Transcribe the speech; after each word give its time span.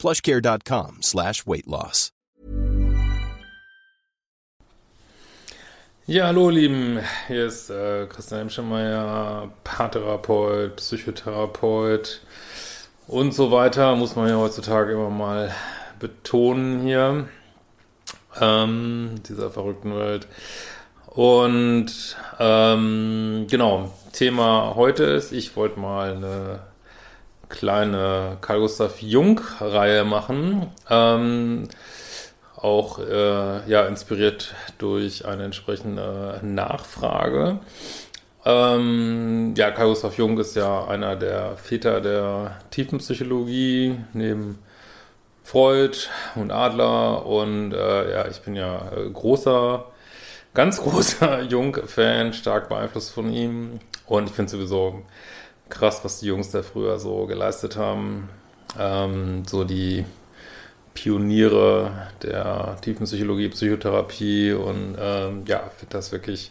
plushcare.com 0.00 1.02
slash 1.02 1.46
weight 1.46 1.66
loss. 1.66 2.10
Ja, 6.06 6.26
hallo 6.26 6.50
Lieben, 6.50 6.98
hier 7.28 7.46
ist 7.46 7.70
äh, 7.70 8.06
Christian 8.06 8.40
Emschemeyer, 8.40 9.48
Paartherapeut, 9.62 10.74
Psychotherapeut 10.74 12.20
und 13.06 13.32
so 13.32 13.52
weiter, 13.52 13.94
muss 13.94 14.16
man 14.16 14.28
ja 14.28 14.36
heutzutage 14.36 14.92
immer 14.92 15.10
mal 15.10 15.54
betonen 16.00 16.80
hier, 16.82 17.28
ähm, 18.40 19.20
dieser 19.28 19.50
verrückten 19.50 19.96
Welt. 19.96 20.26
Und 21.06 22.16
ähm, 22.40 23.46
genau, 23.48 23.92
Thema 24.12 24.72
heute 24.74 25.04
ist, 25.04 25.30
ich 25.30 25.54
wollte 25.54 25.78
mal 25.78 26.16
eine 26.16 26.69
kleine 27.50 28.38
Carl 28.40 28.60
Gustav 28.60 29.02
Jung-Reihe 29.02 30.04
machen. 30.04 30.68
Ähm, 30.88 31.68
auch 32.56 32.98
äh, 32.98 33.68
ja, 33.68 33.86
inspiriert 33.86 34.54
durch 34.78 35.26
eine 35.26 35.44
entsprechende 35.44 36.40
Nachfrage. 36.42 37.58
Ähm, 38.44 39.54
ja, 39.56 39.70
Carl 39.70 39.88
Gustav 39.88 40.16
Jung 40.16 40.38
ist 40.38 40.56
ja 40.56 40.86
einer 40.86 41.16
der 41.16 41.56
Väter 41.56 42.00
der 42.00 42.58
Tiefenpsychologie, 42.70 43.96
neben 44.12 44.58
Freud 45.42 45.96
und 46.36 46.50
Adler. 46.50 47.26
Und 47.26 47.72
äh, 47.72 48.12
ja, 48.12 48.28
ich 48.28 48.40
bin 48.40 48.54
ja 48.56 48.90
äh, 48.96 49.10
großer, 49.10 49.86
ganz 50.54 50.80
großer 50.82 51.42
Jung-Fan, 51.42 52.32
stark 52.32 52.68
beeinflusst 52.68 53.12
von 53.12 53.32
ihm. 53.32 53.80
Und 54.06 54.28
ich 54.30 54.34
finde 54.34 54.50
sowieso 54.50 55.02
krass, 55.70 56.00
was 56.04 56.20
die 56.20 56.26
Jungs 56.26 56.50
da 56.50 56.62
früher 56.62 56.98
so 56.98 57.26
geleistet 57.26 57.76
haben. 57.76 58.28
Ähm, 58.78 59.44
so 59.46 59.64
die 59.64 60.04
Pioniere 60.94 62.08
der 62.22 62.76
Tiefenpsychologie, 62.82 63.48
Psychotherapie 63.48 64.52
und 64.52 64.96
ähm, 65.00 65.44
ja, 65.46 65.60
finde 65.76 65.92
das 65.92 66.12
wirklich 66.12 66.50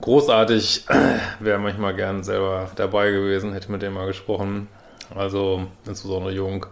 großartig. 0.00 0.86
Wäre 1.40 1.58
manchmal 1.58 1.94
gern 1.94 2.24
selber 2.24 2.70
dabei 2.76 3.10
gewesen, 3.10 3.52
hätte 3.52 3.70
mit 3.70 3.82
dem 3.82 3.94
mal 3.94 4.06
gesprochen. 4.06 4.68
Also 5.14 5.66
insbesondere 5.86 6.32
Jung. 6.32 6.66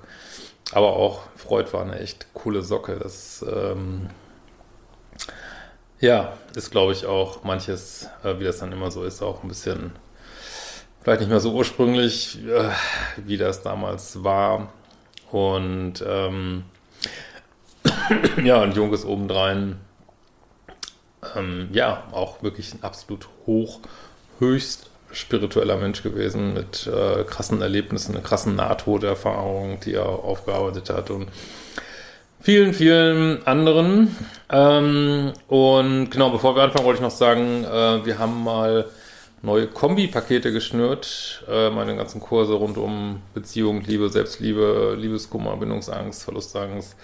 Aber 0.72 0.94
auch 0.94 1.22
Freud 1.36 1.72
war 1.72 1.82
eine 1.82 2.00
echt 2.00 2.26
coole 2.34 2.62
Socke. 2.62 2.98
Das 3.00 3.44
ähm, 3.48 4.08
ja, 6.00 6.32
ist 6.54 6.70
glaube 6.70 6.92
ich 6.92 7.06
auch 7.06 7.44
manches, 7.44 8.08
äh, 8.24 8.38
wie 8.38 8.44
das 8.44 8.58
dann 8.58 8.72
immer 8.72 8.90
so 8.90 9.04
ist, 9.04 9.22
auch 9.22 9.42
ein 9.42 9.48
bisschen 9.48 9.92
vielleicht 11.06 11.20
nicht 11.20 11.30
mehr 11.30 11.38
so 11.38 11.52
ursprünglich, 11.52 12.36
äh, 12.48 12.68
wie 13.24 13.36
das 13.36 13.62
damals 13.62 14.24
war. 14.24 14.72
Und 15.30 16.04
ähm, 16.04 16.64
ja, 18.44 18.60
und 18.60 18.74
Jung 18.74 18.92
ist 18.92 19.04
obendrein, 19.04 19.78
ähm, 21.36 21.68
ja, 21.70 22.02
auch 22.10 22.42
wirklich 22.42 22.74
ein 22.74 22.82
absolut 22.82 23.28
hoch, 23.46 23.78
höchst 24.40 24.90
spiritueller 25.12 25.76
Mensch 25.76 26.02
gewesen 26.02 26.54
mit 26.54 26.88
äh, 26.88 27.22
krassen 27.22 27.62
Erlebnissen, 27.62 28.16
einer 28.16 28.24
krassen 28.24 28.56
Nahtoderfahrung, 28.56 29.78
die 29.78 29.94
er 29.94 30.08
aufgearbeitet 30.08 30.90
hat 30.90 31.10
und 31.10 31.28
vielen, 32.40 32.74
vielen 32.74 33.46
anderen. 33.46 34.16
Ähm, 34.50 35.34
und 35.46 36.10
genau, 36.10 36.30
bevor 36.30 36.56
wir 36.56 36.64
anfangen, 36.64 36.84
wollte 36.84 36.98
ich 36.98 37.04
noch 37.04 37.12
sagen, 37.12 37.62
äh, 37.62 38.04
wir 38.04 38.18
haben 38.18 38.42
mal 38.42 38.86
neue 39.42 39.66
Kombi-Pakete 39.66 40.52
geschnürt. 40.52 41.44
Äh, 41.48 41.70
meine 41.70 41.96
ganzen 41.96 42.20
Kurse 42.20 42.54
rund 42.54 42.78
um 42.78 43.22
Beziehung, 43.34 43.82
Liebe, 43.82 44.08
Selbstliebe, 44.08 44.96
Liebeskummer, 44.98 45.56
Bindungsangst, 45.56 46.24
Verlustangst, 46.24 46.96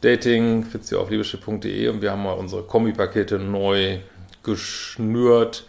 Dating, 0.00 0.64
findest 0.64 0.92
du 0.92 1.00
auf 1.00 1.10
liebeschiff.de 1.10 1.88
und 1.88 2.02
wir 2.02 2.12
haben 2.12 2.22
mal 2.22 2.32
unsere 2.32 2.62
Kombi-Pakete 2.62 3.38
neu 3.38 3.98
geschnürt. 4.42 5.64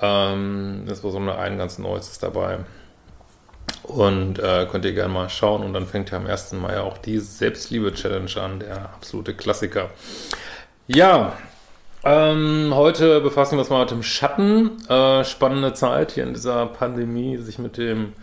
Ähm, 0.00 0.84
das 0.86 1.02
war 1.02 1.10
so 1.10 1.18
eine 1.18 1.36
ein 1.36 1.58
ganz 1.58 1.78
neues 1.78 2.18
dabei. 2.18 2.60
Und 3.82 4.38
äh, 4.38 4.66
könnt 4.70 4.84
ihr 4.84 4.92
gerne 4.92 5.12
mal 5.12 5.28
schauen. 5.28 5.64
Und 5.64 5.72
dann 5.72 5.86
fängt 5.86 6.10
ja 6.10 6.18
am 6.18 6.26
1. 6.26 6.52
Mai 6.52 6.80
auch 6.80 6.98
die 6.98 7.18
Selbstliebe-Challenge 7.18 8.30
an, 8.36 8.60
der 8.60 8.82
absolute 8.82 9.34
Klassiker. 9.34 9.90
Ja, 10.86 11.36
ähm, 12.04 12.72
heute 12.74 13.20
befassen 13.20 13.52
wir 13.52 13.60
uns 13.60 13.70
mal 13.70 13.80
mit 13.80 13.90
dem 13.90 14.02
Schatten. 14.02 14.86
Äh, 14.88 15.24
spannende 15.24 15.74
Zeit 15.74 16.12
hier 16.12 16.24
in 16.24 16.34
dieser 16.34 16.66
Pandemie, 16.66 17.36
sich 17.36 17.58
mit 17.58 17.76
dem 17.76 18.14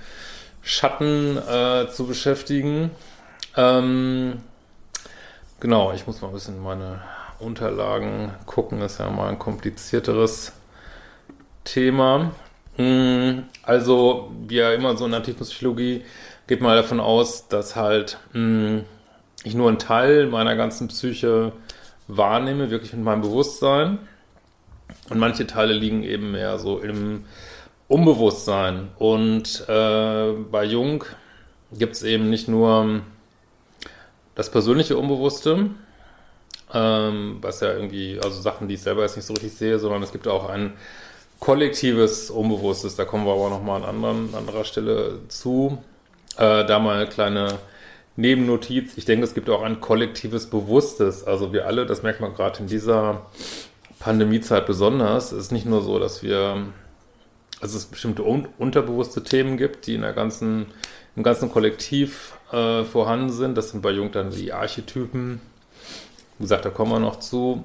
Schatten 0.61 1.37
äh, 1.37 1.87
zu 1.89 2.07
beschäftigen. 2.07 2.91
Ähm, 3.55 4.41
genau, 5.59 5.93
ich 5.93 6.07
muss 6.07 6.21
mal 6.21 6.29
ein 6.29 6.33
bisschen 6.33 6.61
meine 6.61 7.01
Unterlagen 7.39 8.33
gucken. 8.45 8.79
Das 8.79 8.93
ist 8.93 8.99
ja 8.99 9.09
mal 9.09 9.29
ein 9.29 9.39
komplizierteres 9.39 10.53
Thema. 11.63 12.31
Hm, 12.77 13.43
also, 13.63 14.31
wie 14.47 14.55
ja 14.55 14.73
immer 14.73 14.97
so 14.97 15.05
in 15.05 15.11
der 15.11 15.23
Tiefenpsychologie 15.23 16.03
geht 16.47 16.61
mal 16.61 16.75
davon 16.75 16.99
aus, 16.99 17.47
dass 17.47 17.75
halt 17.75 18.17
mh, 18.33 18.39
hm, 18.69 18.85
ich 19.43 19.53
nur 19.53 19.67
einen 19.67 19.79
Teil 19.79 20.27
meiner 20.27 20.55
ganzen 20.55 20.87
Psyche 20.87 21.51
wahrnehme, 22.07 22.69
wirklich 22.69 22.93
mit 22.93 23.03
meinem 23.03 23.21
Bewusstsein. 23.21 23.99
Und 25.09 25.19
manche 25.19 25.47
Teile 25.47 25.73
liegen 25.73 26.03
eben 26.03 26.31
mehr 26.31 26.59
so 26.59 26.79
im 26.79 27.25
Unbewusstsein. 27.87 28.89
Und 28.97 29.67
äh, 29.67 30.31
bei 30.51 30.63
Jung 30.65 31.03
gibt 31.71 31.95
es 31.95 32.03
eben 32.03 32.29
nicht 32.29 32.47
nur 32.47 33.01
das 34.35 34.51
persönliche 34.51 34.97
Unbewusste, 34.97 35.69
ähm, 36.73 37.37
was 37.41 37.61
ja 37.61 37.73
irgendwie, 37.73 38.19
also 38.21 38.39
Sachen, 38.41 38.67
die 38.67 38.75
ich 38.75 38.81
selber 38.81 39.01
jetzt 39.01 39.15
nicht 39.15 39.25
so 39.25 39.33
richtig 39.33 39.53
sehe, 39.53 39.79
sondern 39.79 40.03
es 40.03 40.11
gibt 40.11 40.27
auch 40.27 40.49
ein 40.49 40.73
kollektives 41.39 42.29
Unbewusstes. 42.29 42.95
Da 42.95 43.05
kommen 43.05 43.25
wir 43.25 43.33
aber 43.33 43.49
nochmal 43.49 43.83
an 43.83 43.89
anderen, 43.89 44.35
anderer 44.35 44.63
Stelle 44.63 45.19
zu. 45.27 45.81
Äh, 46.37 46.65
da 46.65 46.79
mal 46.79 46.97
eine 46.97 47.07
kleine 47.07 47.59
Nebennotiz, 48.17 48.97
ich 48.97 49.05
denke, 49.05 49.25
es 49.25 49.35
gibt 49.35 49.47
auch 49.47 49.61
ein 49.61 49.79
kollektives 49.79 50.47
Bewusstes. 50.47 51.23
Also 51.23 51.53
wir 51.53 51.67
alle, 51.67 51.85
das 51.85 52.01
merkt 52.01 52.19
man 52.19 52.33
gerade 52.33 52.59
in 52.59 52.67
dieser 52.67 53.27
Pandemiezeit 53.99 54.65
besonders, 54.65 55.31
es 55.31 55.45
ist 55.45 55.51
nicht 55.51 55.67
nur 55.67 55.83
so, 55.83 55.99
dass 55.99 56.23
wir, 56.23 56.65
also 57.61 57.77
es 57.77 57.85
bestimmte 57.85 58.23
un 58.23 58.47
unterbewusste 58.57 59.23
Themen 59.23 59.55
gibt, 59.55 59.85
die 59.85 59.93
in 59.93 60.01
der 60.01 60.13
ganzen, 60.13 60.65
im 61.15 61.21
ganzen 61.21 61.51
Kollektiv 61.51 62.33
äh, 62.51 62.83
vorhanden 62.83 63.29
sind. 63.29 63.55
Das 63.55 63.69
sind 63.69 63.81
bei 63.81 63.91
Jung 63.91 64.11
dann 64.11 64.31
die 64.31 64.51
Archetypen. 64.51 65.39
Wie 66.39 66.43
gesagt, 66.43 66.65
da 66.65 66.71
kommen 66.71 66.91
wir 66.91 66.99
noch 66.99 67.19
zu. 67.19 67.63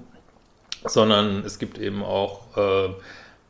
Sondern 0.85 1.45
es 1.47 1.59
gibt 1.59 1.79
eben 1.79 2.03
auch, 2.03 2.57
äh, 2.59 2.89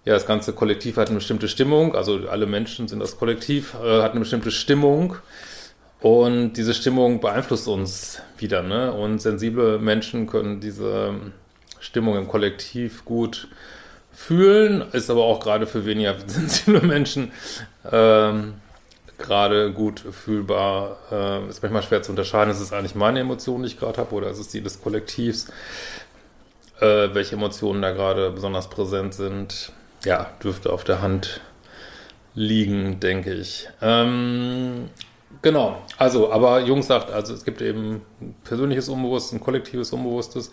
ja, 0.04 0.14
das 0.14 0.26
ganze 0.26 0.52
Kollektiv 0.52 0.98
hat 0.98 1.08
eine 1.08 1.18
bestimmte 1.18 1.48
Stimmung. 1.48 1.96
Also 1.96 2.28
alle 2.28 2.46
Menschen 2.46 2.86
sind 2.86 3.00
das 3.00 3.16
Kollektiv, 3.16 3.74
äh, 3.82 4.02
hat 4.02 4.12
eine 4.12 4.20
bestimmte 4.20 4.52
Stimmung 4.52 5.16
und 6.02 6.54
diese 6.54 6.74
Stimmung 6.74 7.20
beeinflusst 7.20 7.68
uns 7.68 8.20
wieder, 8.36 8.62
ne? 8.62 8.92
Und 8.92 9.20
sensible 9.20 9.78
Menschen 9.78 10.26
können 10.26 10.60
diese 10.60 11.14
Stimmung 11.78 12.16
im 12.16 12.26
Kollektiv 12.26 13.04
gut 13.04 13.48
fühlen, 14.12 14.84
ist 14.92 15.10
aber 15.10 15.22
auch 15.22 15.40
gerade 15.40 15.66
für 15.66 15.86
weniger 15.86 16.16
sensible 16.26 16.82
Menschen 16.82 17.30
ähm, 17.90 18.54
gerade 19.16 19.72
gut 19.72 20.00
fühlbar. 20.00 20.98
Äh, 21.12 21.48
ist 21.48 21.62
manchmal 21.62 21.84
schwer 21.84 22.02
zu 22.02 22.10
unterscheiden, 22.10 22.50
ist 22.50 22.60
es 22.60 22.72
eigentlich 22.72 22.96
meine 22.96 23.20
Emotion, 23.20 23.62
die 23.62 23.68
ich 23.68 23.78
gerade 23.78 23.98
habe, 23.98 24.12
oder 24.14 24.28
ist 24.30 24.38
es 24.38 24.48
die 24.48 24.60
des 24.60 24.82
Kollektivs? 24.82 25.52
Äh, 26.80 27.14
welche 27.14 27.36
Emotionen 27.36 27.80
da 27.80 27.92
gerade 27.92 28.32
besonders 28.32 28.68
präsent 28.68 29.14
sind? 29.14 29.70
Ja, 30.04 30.30
dürfte 30.42 30.72
auf 30.72 30.82
der 30.82 31.00
Hand 31.00 31.40
liegen, 32.34 32.98
denke 32.98 33.32
ich. 33.34 33.68
Ähm, 33.80 34.88
Genau, 35.42 35.82
also, 35.98 36.32
aber 36.32 36.60
Jung 36.60 36.82
sagt, 36.82 37.10
also 37.10 37.34
es 37.34 37.44
gibt 37.44 37.60
eben 37.60 38.02
ein 38.20 38.34
persönliches 38.44 38.88
Unbewusstes, 38.88 39.32
ein 39.32 39.40
kollektives 39.40 39.92
Unbewusstes. 39.92 40.52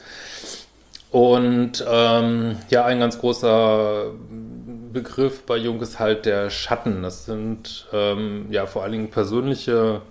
Und 1.12 1.84
ähm, 1.88 2.58
ja, 2.70 2.86
ein 2.86 3.00
ganz 3.00 3.20
großer 3.20 4.12
Begriff 4.92 5.44
bei 5.44 5.58
Jung 5.58 5.80
ist 5.82 6.00
halt 6.00 6.26
der 6.26 6.50
Schatten. 6.50 7.04
Das 7.04 7.26
sind 7.26 7.88
ähm, 7.94 8.48
ja 8.50 8.66
vor 8.66 8.84
allen 8.84 8.92
Dingen 8.92 9.12
persönliche 9.12 10.02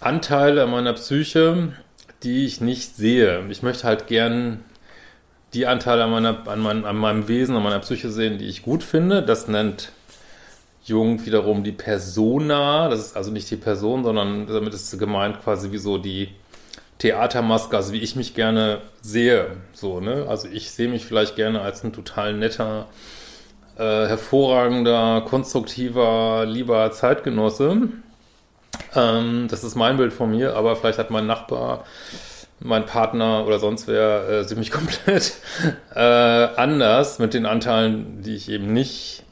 Anteile 0.00 0.66
meiner 0.66 0.92
Psyche, 0.94 1.72
die 2.24 2.44
ich 2.44 2.60
nicht 2.60 2.96
sehe. 2.96 3.44
Ich 3.48 3.62
möchte 3.62 3.84
halt 3.84 4.08
gern 4.08 4.64
die 5.54 5.66
Anteile 5.66 6.04
an, 6.04 6.10
meiner, 6.10 6.48
an, 6.48 6.60
mein, 6.60 6.84
an 6.84 6.96
meinem 6.96 7.28
Wesen, 7.28 7.56
an 7.56 7.62
meiner 7.62 7.80
Psyche 7.80 8.10
sehen, 8.10 8.38
die 8.38 8.48
ich 8.48 8.62
gut 8.62 8.82
finde. 8.82 9.22
Das 9.22 9.48
nennt 9.48 9.92
Jung 10.84 11.24
wiederum 11.24 11.64
die 11.64 11.72
Persona. 11.72 12.88
Das 12.88 13.00
ist 13.00 13.16
also 13.16 13.30
nicht 13.30 13.50
die 13.50 13.56
Person, 13.56 14.04
sondern 14.04 14.46
damit 14.46 14.74
ist 14.74 14.98
gemeint 14.98 15.42
quasi 15.42 15.72
wie 15.72 15.78
so 15.78 15.98
die 15.98 16.28
Theatermaske, 16.98 17.76
also 17.76 17.92
wie 17.92 18.00
ich 18.00 18.16
mich 18.16 18.34
gerne 18.34 18.80
sehe. 19.00 19.56
So, 19.72 20.00
ne? 20.00 20.26
Also 20.28 20.48
ich 20.48 20.70
sehe 20.70 20.88
mich 20.88 21.04
vielleicht 21.04 21.36
gerne 21.36 21.60
als 21.60 21.82
ein 21.84 21.92
total 21.92 22.34
netter, 22.34 22.86
äh, 23.76 24.06
hervorragender, 24.06 25.22
konstruktiver, 25.22 26.44
lieber 26.46 26.90
Zeitgenosse. 26.92 27.88
Ähm, 28.94 29.48
das 29.48 29.64
ist 29.64 29.74
mein 29.74 29.96
Bild 29.96 30.12
von 30.12 30.30
mir, 30.30 30.56
aber 30.56 30.76
vielleicht 30.76 30.98
hat 30.98 31.10
mein 31.10 31.26
Nachbar 31.26 31.84
mein 32.64 32.86
Partner 32.86 33.44
oder 33.46 33.58
sonst 33.58 33.88
wer 33.88 34.28
äh, 34.28 34.44
sieht 34.44 34.58
mich 34.58 34.70
komplett 34.72 35.34
äh, 35.94 36.00
anders 36.00 37.18
mit 37.18 37.34
den 37.34 37.46
Anteilen, 37.46 38.22
die 38.22 38.36
ich 38.36 38.48
eben 38.48 38.72
nicht 38.72 39.24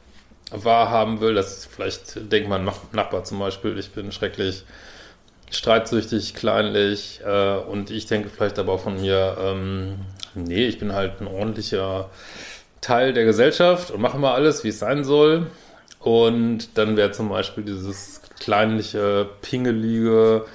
wahrhaben 0.51 1.21
will. 1.21 1.33
Das 1.33 1.65
vielleicht 1.65 2.31
denkt 2.31 2.49
mein 2.49 2.69
Nachbar 2.91 3.23
zum 3.23 3.39
Beispiel, 3.39 3.77
ich 3.77 3.91
bin 3.91 4.11
schrecklich 4.11 4.63
streitsüchtig, 5.49 6.33
kleinlich 6.33 7.21
äh, 7.25 7.57
und 7.57 7.91
ich 7.91 8.05
denke 8.05 8.29
vielleicht 8.29 8.57
aber 8.57 8.73
auch 8.73 8.79
von 8.79 9.01
mir, 9.01 9.37
ähm, 9.39 9.99
nee, 10.33 10.65
ich 10.65 10.79
bin 10.79 10.93
halt 10.93 11.19
ein 11.19 11.27
ordentlicher 11.27 12.09
Teil 12.79 13.13
der 13.13 13.25
Gesellschaft 13.25 13.91
und 13.91 14.01
mache 14.01 14.17
mal 14.17 14.33
alles, 14.33 14.63
wie 14.63 14.69
es 14.69 14.79
sein 14.79 15.03
soll. 15.03 15.47
Und 15.99 16.77
dann 16.77 16.97
wäre 16.97 17.11
zum 17.11 17.29
Beispiel 17.29 17.63
dieses 17.63 18.21
kleinliche, 18.39 19.29
pingelige, 19.41 20.45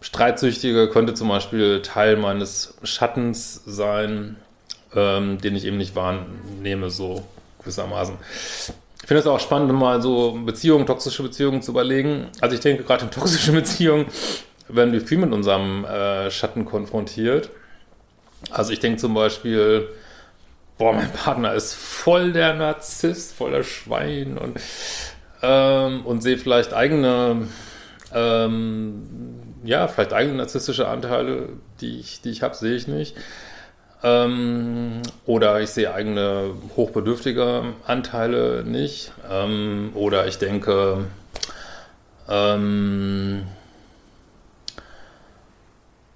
Streitsüchtige 0.00 0.88
könnte 0.88 1.14
zum 1.14 1.28
Beispiel 1.28 1.82
Teil 1.82 2.16
meines 2.16 2.76
Schattens 2.82 3.62
sein, 3.66 4.36
ähm, 4.94 5.38
den 5.38 5.56
ich 5.56 5.64
eben 5.64 5.78
nicht 5.78 5.94
wahrnehme, 5.94 6.90
so 6.90 7.24
gewissermaßen. 7.60 8.16
Ich 9.06 9.08
finde 9.08 9.20
es 9.20 9.28
auch 9.28 9.38
spannend, 9.38 9.72
mal 9.72 10.02
so 10.02 10.32
Beziehungen, 10.32 10.84
toxische 10.84 11.22
Beziehungen 11.22 11.62
zu 11.62 11.70
überlegen. 11.70 12.26
Also 12.40 12.56
ich 12.56 12.60
denke, 12.60 12.82
gerade 12.82 13.04
in 13.04 13.12
toxischen 13.12 13.54
Beziehungen 13.54 14.06
werden 14.66 14.92
wir 14.92 15.00
viel 15.00 15.18
mit 15.18 15.32
unserem 15.32 15.84
äh, 15.84 16.28
Schatten 16.28 16.64
konfrontiert. 16.64 17.50
Also 18.50 18.72
ich 18.72 18.80
denke 18.80 18.98
zum 18.98 19.14
Beispiel, 19.14 19.88
boah, 20.76 20.92
mein 20.92 21.12
Partner 21.12 21.54
ist 21.54 21.72
voll 21.74 22.32
der 22.32 22.54
Narzisst, 22.54 23.32
voll 23.32 23.52
der 23.52 23.62
Schwein 23.62 24.38
und, 24.38 24.58
ähm, 25.40 26.04
und 26.04 26.20
sehe 26.20 26.36
vielleicht 26.36 26.74
eigene 26.74 27.46
ähm, 28.12 29.04
ja, 29.62 29.86
vielleicht 29.86 30.14
eigene 30.14 30.38
narzisstische 30.38 30.88
Anteile, 30.88 31.50
die 31.80 32.00
ich, 32.00 32.22
die 32.22 32.30
ich 32.30 32.42
habe, 32.42 32.56
sehe 32.56 32.74
ich 32.74 32.88
nicht. 32.88 33.14
Ähm, 34.02 35.02
oder 35.24 35.60
ich 35.60 35.70
sehe 35.70 35.92
eigene 35.92 36.54
hochbedürftige 36.76 37.74
Anteile 37.86 38.64
nicht. 38.64 39.12
Ähm, 39.30 39.90
oder 39.94 40.26
ich 40.26 40.38
denke, 40.38 41.06
ähm, 42.28 43.46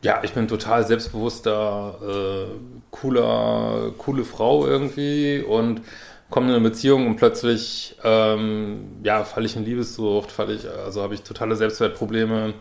ja, 0.03 0.21
ich 0.23 0.33
bin 0.33 0.49
total 0.49 0.87
selbstbewusster, 0.87 1.99
äh, 2.03 2.47
cooler, 2.91 3.93
coole 3.99 4.25
Frau 4.25 4.67
irgendwie 4.67 5.45
und 5.47 5.83
komme 6.31 6.49
in 6.49 6.55
eine 6.55 6.63
Beziehung 6.63 7.07
und 7.07 7.17
plötzlich, 7.17 7.97
ähm, 8.05 8.99
ja, 9.03 9.25
falle 9.25 9.47
ich 9.47 9.57
in 9.57 9.65
Liebessucht, 9.65 10.31
falle 10.33 10.55
ich, 10.55 10.69
also 10.69 11.03
habe 11.03 11.15
ich 11.15 11.23
totale 11.23 11.57
Selbstwertprobleme 11.57 12.55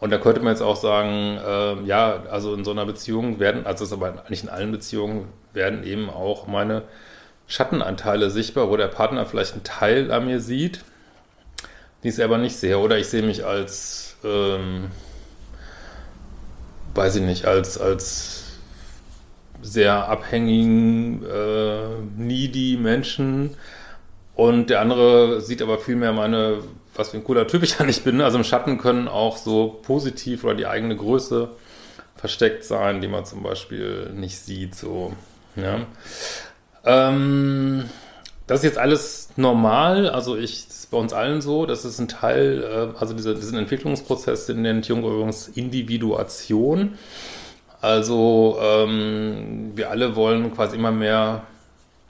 und 0.00 0.10
da 0.10 0.18
könnte 0.18 0.40
man 0.40 0.54
jetzt 0.54 0.62
auch 0.62 0.76
sagen, 0.76 1.38
äh, 1.46 1.86
ja, 1.86 2.24
also 2.30 2.54
in 2.54 2.64
so 2.64 2.70
einer 2.70 2.86
Beziehung 2.86 3.38
werden, 3.38 3.66
also 3.66 3.84
es 3.84 3.90
ist 3.90 3.96
aber 3.96 4.08
eigentlich 4.08 4.42
in 4.42 4.48
allen 4.48 4.72
Beziehungen, 4.72 5.28
werden 5.52 5.84
eben 5.84 6.08
auch 6.08 6.46
meine 6.46 6.84
Schattenanteile 7.46 8.30
sichtbar, 8.30 8.70
wo 8.70 8.76
der 8.78 8.88
Partner 8.88 9.26
vielleicht 9.26 9.52
einen 9.52 9.64
Teil 9.64 10.10
an 10.10 10.24
mir 10.26 10.40
sieht, 10.40 10.84
die 12.02 12.08
ich 12.08 12.14
selber 12.14 12.38
nicht 12.38 12.56
sehe. 12.56 12.78
Oder 12.78 12.96
ich 12.96 13.08
sehe 13.08 13.22
mich 13.22 13.44
als, 13.44 14.16
ähm, 14.24 14.90
weiß 16.94 17.16
ich 17.16 17.22
nicht, 17.22 17.44
als, 17.44 17.78
als 17.78 18.44
sehr 19.60 20.08
abhängigen, 20.08 21.24
äh, 21.26 22.00
needy 22.16 22.78
Menschen. 22.80 23.54
Und 24.34 24.70
der 24.70 24.80
andere 24.80 25.42
sieht 25.42 25.60
aber 25.60 25.78
vielmehr 25.78 26.12
meine 26.12 26.62
was 27.00 27.10
für 27.10 27.16
ein 27.16 27.24
cooler 27.24 27.46
Typ 27.46 27.62
ich 27.62 27.80
eigentlich 27.80 28.04
bin. 28.04 28.20
Also 28.20 28.38
im 28.38 28.44
Schatten 28.44 28.78
können 28.78 29.08
auch 29.08 29.36
so 29.36 29.80
positiv 29.82 30.44
oder 30.44 30.54
die 30.54 30.66
eigene 30.66 30.94
Größe 30.94 31.48
versteckt 32.14 32.64
sein, 32.64 33.00
die 33.00 33.08
man 33.08 33.24
zum 33.24 33.42
Beispiel 33.42 34.10
nicht 34.14 34.38
sieht. 34.38 34.74
So, 34.74 35.14
ja. 35.56 35.80
Ähm, 36.84 37.84
das 38.46 38.60
ist 38.60 38.64
jetzt 38.64 38.78
alles 38.78 39.30
normal. 39.36 40.08
Also 40.08 40.36
ich, 40.36 40.66
das 40.66 40.80
ist 40.80 40.90
bei 40.90 40.98
uns 40.98 41.12
allen 41.12 41.40
so. 41.40 41.66
Das 41.66 41.84
ist 41.84 41.98
ein 41.98 42.08
Teil, 42.08 42.62
äh, 42.62 42.98
also 42.98 43.14
dieser, 43.14 43.34
diesen 43.34 43.58
Entwicklungsprozess, 43.58 44.46
den 44.46 44.62
nennt 44.62 44.86
Jung 44.86 45.00
übrigens 45.00 45.48
Individuation. 45.48 46.98
Also 47.80 48.58
ähm, 48.60 49.72
wir 49.74 49.90
alle 49.90 50.14
wollen 50.14 50.54
quasi 50.54 50.76
immer 50.76 50.92
mehr 50.92 51.42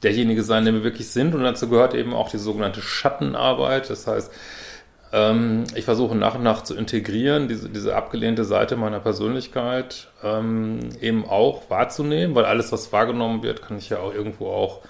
derjenige 0.03 0.43
sein, 0.43 0.65
der 0.65 0.75
wir 0.75 0.83
wirklich 0.83 1.09
sind. 1.11 1.35
Und 1.35 1.43
dazu 1.45 1.69
gehört 1.69 1.95
eben 1.95 2.15
auch 2.15 2.31
die 2.31 2.39
sogenannte 2.39 2.83
Schattenarbeit. 2.83 3.91
Das 3.91 4.07
heißt, 4.07 4.33
ähm, 5.13 5.65
ich 5.75 5.85
versuche 5.85 6.15
nach 6.15 6.37
und 6.37 6.43
nach 6.43 6.63
zu 6.63 6.75
integrieren, 6.77 7.49
diese, 7.49 7.69
diese 7.69 7.97
abgelehnte 7.97 8.45
Seite 8.45 8.77
meiner 8.77 9.01
Persönlichkeit 9.01 10.09
ähm, 10.23 10.91
eben 11.01 11.25
auch 11.29 11.69
wahrzunehmen, 11.69 12.35
weil 12.35 12.45
alles, 12.45 12.71
was 12.73 12.93
wahrgenommen 12.93 13.43
wird, 13.43 13.63
kann 13.63 13.79
ich 13.79 13.89
ja 13.89 13.99
auch 13.99 14.15
irgendwo 14.15 14.49
auch 14.49 14.81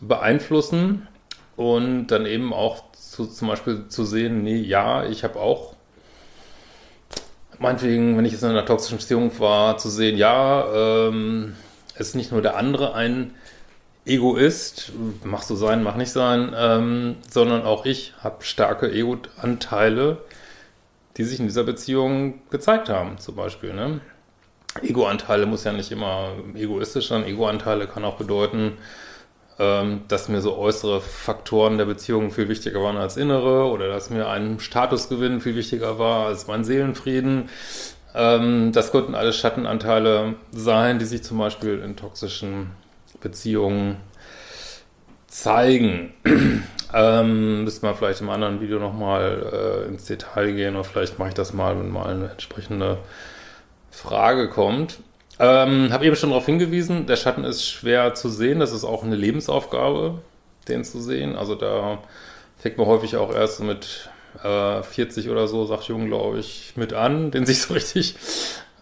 beeinflussen. 0.00 1.08
Und 1.56 2.08
dann 2.08 2.24
eben 2.24 2.52
auch 2.52 2.84
zu, 2.92 3.26
zum 3.26 3.48
Beispiel 3.48 3.88
zu 3.88 4.04
sehen, 4.04 4.44
nee, 4.44 4.58
ja, 4.58 5.04
ich 5.04 5.24
habe 5.24 5.40
auch 5.40 5.74
meinetwegen, 7.58 8.16
wenn 8.16 8.24
ich 8.24 8.32
jetzt 8.32 8.42
in 8.42 8.50
einer 8.50 8.64
toxischen 8.64 8.98
Beziehung 8.98 9.36
war, 9.40 9.78
zu 9.78 9.88
sehen, 9.88 10.16
ja, 10.16 11.08
ähm, 11.08 11.56
es 11.94 12.08
ist 12.08 12.14
nicht 12.14 12.30
nur 12.30 12.42
der 12.42 12.56
andere 12.56 12.94
ein 12.94 13.34
Egoist, 14.08 14.92
mach 15.24 15.42
so 15.42 15.54
sein, 15.54 15.82
mach 15.82 15.96
nicht 15.96 16.10
sein, 16.10 16.54
ähm, 16.56 17.16
sondern 17.28 17.62
auch 17.62 17.84
ich 17.84 18.14
habe 18.20 18.44
starke 18.44 18.90
Ego-Anteile, 18.90 20.18
die 21.16 21.24
sich 21.24 21.40
in 21.40 21.46
dieser 21.46 21.64
Beziehung 21.64 22.40
gezeigt 22.50 22.88
haben, 22.88 23.18
zum 23.18 23.36
Beispiel. 23.36 23.74
Ne? 23.74 24.00
Ego-Anteile 24.82 25.46
muss 25.46 25.64
ja 25.64 25.72
nicht 25.72 25.92
immer 25.92 26.32
egoistisch 26.54 27.08
sein. 27.08 27.24
Ego-Anteile 27.24 27.86
kann 27.86 28.04
auch 28.04 28.16
bedeuten, 28.16 28.78
ähm, 29.58 30.02
dass 30.08 30.28
mir 30.28 30.40
so 30.40 30.56
äußere 30.56 31.00
Faktoren 31.00 31.78
der 31.78 31.84
Beziehung 31.84 32.30
viel 32.30 32.48
wichtiger 32.48 32.82
waren 32.82 32.96
als 32.96 33.16
innere 33.16 33.64
oder 33.64 33.88
dass 33.88 34.10
mir 34.10 34.28
ein 34.28 34.60
Statusgewinn 34.60 35.40
viel 35.40 35.56
wichtiger 35.56 35.98
war 35.98 36.26
als 36.26 36.46
mein 36.46 36.64
Seelenfrieden. 36.64 37.48
Ähm, 38.14 38.72
das 38.72 38.92
könnten 38.92 39.14
alles 39.14 39.36
Schattenanteile 39.36 40.34
sein, 40.52 40.98
die 40.98 41.04
sich 41.04 41.22
zum 41.24 41.38
Beispiel 41.38 41.80
in 41.80 41.96
toxischen 41.96 42.70
Beziehungen 43.20 43.96
zeigen. 45.26 46.14
ähm, 46.94 47.64
müssen 47.64 47.82
wir 47.82 47.94
vielleicht 47.94 48.20
im 48.20 48.30
anderen 48.30 48.60
Video 48.60 48.78
nochmal 48.78 49.84
äh, 49.86 49.88
ins 49.88 50.06
Detail 50.06 50.52
gehen 50.52 50.74
oder 50.74 50.84
vielleicht 50.84 51.18
mache 51.18 51.28
ich 51.28 51.34
das 51.34 51.52
mal, 51.52 51.78
wenn 51.78 51.90
mal 51.90 52.06
eine 52.06 52.30
entsprechende 52.30 52.98
Frage 53.90 54.48
kommt. 54.48 55.00
Ähm, 55.38 55.92
Habe 55.92 56.06
eben 56.06 56.16
schon 56.16 56.30
darauf 56.30 56.46
hingewiesen, 56.46 57.06
der 57.06 57.16
Schatten 57.16 57.44
ist 57.44 57.64
schwer 57.64 58.14
zu 58.14 58.28
sehen. 58.28 58.58
Das 58.58 58.72
ist 58.72 58.84
auch 58.84 59.04
eine 59.04 59.16
Lebensaufgabe, 59.16 60.20
den 60.66 60.84
zu 60.84 61.00
sehen. 61.00 61.36
Also 61.36 61.54
da 61.54 61.98
fängt 62.56 62.78
man 62.78 62.86
häufig 62.86 63.16
auch 63.16 63.32
erst 63.32 63.60
mit 63.60 64.10
äh, 64.42 64.82
40 64.82 65.28
oder 65.30 65.46
so, 65.46 65.64
sagt 65.64 65.84
Jung, 65.84 66.06
glaube 66.06 66.38
ich, 66.38 66.72
mit 66.76 66.92
an, 66.92 67.30
den 67.30 67.46
sich 67.46 67.62
so 67.62 67.74
richtig 67.74 68.16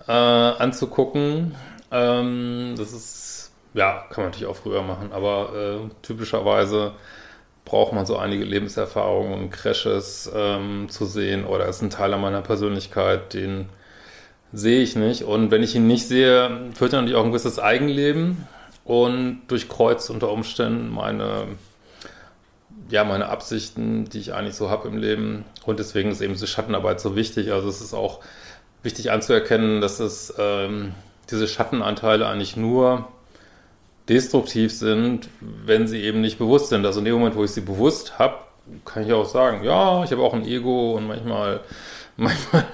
äh, 0.08 0.12
anzugucken. 0.12 1.54
Ähm, 1.90 2.74
das 2.78 2.92
ist 2.92 3.35
ja, 3.76 4.04
kann 4.08 4.24
man 4.24 4.32
natürlich 4.32 4.48
auch 4.48 4.56
früher 4.56 4.82
machen, 4.82 5.12
aber 5.12 5.52
äh, 5.54 5.90
typischerweise 6.02 6.92
braucht 7.66 7.92
man 7.92 8.06
so 8.06 8.16
einige 8.16 8.44
Lebenserfahrungen 8.44 9.34
und 9.34 9.50
Crashes 9.50 10.30
ähm, 10.34 10.88
zu 10.88 11.04
sehen 11.04 11.44
oder 11.44 11.66
ist 11.66 11.82
ein 11.82 11.90
Teil 11.90 12.16
meiner 12.16 12.40
Persönlichkeit, 12.40 13.34
den 13.34 13.68
sehe 14.52 14.80
ich 14.80 14.96
nicht. 14.96 15.24
Und 15.24 15.50
wenn 15.50 15.62
ich 15.62 15.74
ihn 15.74 15.86
nicht 15.86 16.08
sehe, 16.08 16.70
führt 16.74 16.94
er 16.94 17.00
natürlich 17.00 17.18
auch 17.18 17.24
ein 17.24 17.32
gewisses 17.32 17.58
Eigenleben 17.58 18.46
und 18.84 19.42
durchkreuzt 19.48 20.08
unter 20.08 20.30
Umständen 20.30 20.88
meine, 20.88 21.48
ja, 22.88 23.04
meine 23.04 23.28
Absichten, 23.28 24.08
die 24.08 24.20
ich 24.20 24.32
eigentlich 24.32 24.54
so 24.54 24.70
habe 24.70 24.88
im 24.88 24.96
Leben. 24.96 25.44
Und 25.66 25.80
deswegen 25.80 26.10
ist 26.10 26.22
eben 26.22 26.32
diese 26.32 26.46
Schattenarbeit 26.46 27.00
so 27.00 27.14
wichtig. 27.14 27.52
Also 27.52 27.68
es 27.68 27.82
ist 27.82 27.92
auch 27.92 28.20
wichtig 28.82 29.10
anzuerkennen, 29.10 29.82
dass 29.82 30.00
es 30.00 30.32
ähm, 30.38 30.94
diese 31.30 31.48
Schattenanteile 31.48 32.26
eigentlich 32.28 32.56
nur 32.56 33.08
destruktiv 34.08 34.72
sind, 34.72 35.28
wenn 35.40 35.86
sie 35.86 36.02
eben 36.02 36.20
nicht 36.20 36.38
bewusst 36.38 36.68
sind. 36.68 36.86
Also 36.86 37.00
in 37.00 37.06
dem 37.06 37.14
Moment, 37.14 37.36
wo 37.36 37.44
ich 37.44 37.50
sie 37.50 37.60
bewusst 37.60 38.18
habe, 38.18 38.36
kann 38.84 39.06
ich 39.06 39.12
auch 39.12 39.26
sagen, 39.26 39.64
ja, 39.64 40.02
ich 40.04 40.10
habe 40.10 40.22
auch 40.22 40.34
ein 40.34 40.44
Ego 40.44 40.94
und 40.94 41.06
manchmal 41.06 41.60
manchmal 42.16 42.64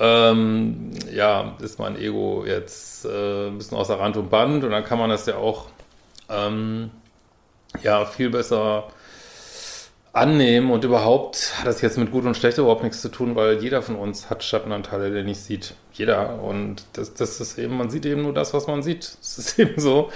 ähm, 0.00 0.92
ja, 1.12 1.56
ist 1.60 1.78
mein 1.78 1.96
Ego 1.96 2.44
jetzt 2.46 3.04
äh, 3.04 3.48
ein 3.48 3.58
bisschen 3.58 3.76
außer 3.76 3.98
Rand 3.98 4.16
und 4.16 4.30
Band 4.30 4.64
und 4.64 4.70
dann 4.70 4.84
kann 4.84 4.98
man 4.98 5.10
das 5.10 5.26
ja 5.26 5.36
auch 5.36 5.66
ähm, 6.30 6.90
ja 7.82 8.06
viel 8.06 8.30
besser 8.30 8.88
annehmen 10.12 10.70
und 10.70 10.84
überhaupt 10.84 11.54
hat 11.58 11.66
das 11.66 11.80
jetzt 11.80 11.96
mit 11.96 12.10
gut 12.10 12.24
und 12.24 12.36
schlecht 12.36 12.58
überhaupt 12.58 12.82
nichts 12.82 13.00
zu 13.00 13.08
tun, 13.08 13.34
weil 13.34 13.62
jeder 13.62 13.80
von 13.82 13.96
uns 13.96 14.28
hat 14.28 14.44
Schattenanteile, 14.44 15.10
der 15.10 15.24
nicht 15.24 15.40
sieht. 15.40 15.74
Jeder. 15.94 16.42
Und 16.42 16.84
das, 16.92 17.14
das 17.14 17.40
ist 17.40 17.58
eben, 17.58 17.76
man 17.76 17.90
sieht 17.90 18.04
eben 18.04 18.22
nur 18.22 18.34
das, 18.34 18.52
was 18.52 18.66
man 18.66 18.82
sieht. 18.82 19.16
Das 19.20 19.38
ist 19.38 19.58
eben 19.58 19.80
so. 19.80 20.10